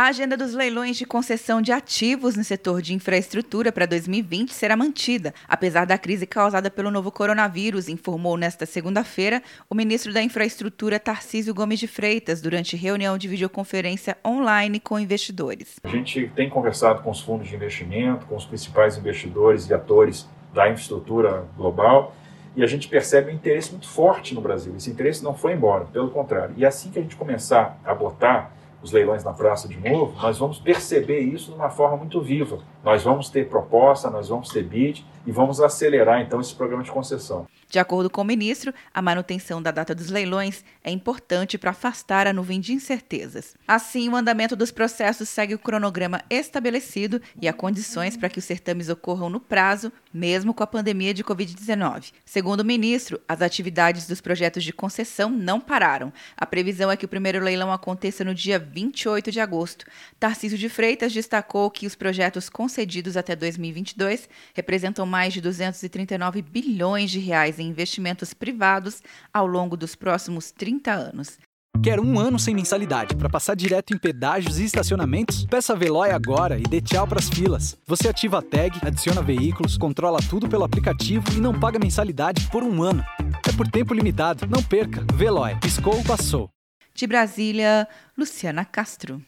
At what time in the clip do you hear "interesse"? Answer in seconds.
23.34-23.70, 24.88-25.22